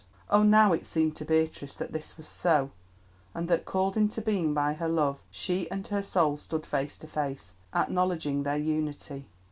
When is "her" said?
4.73-4.89, 5.89-6.01